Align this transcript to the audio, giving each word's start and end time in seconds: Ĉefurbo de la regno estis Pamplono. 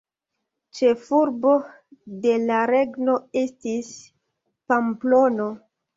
Ĉefurbo 0.77 1.51
de 2.23 2.33
la 2.45 2.61
regno 2.71 3.19
estis 3.43 3.93
Pamplono. 4.73 5.47